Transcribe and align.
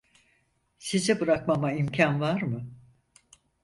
Sizi 0.79 1.19
bırakmama 1.19 1.71
imkân 1.71 2.19
var 2.21 2.41
mı? 2.41 2.67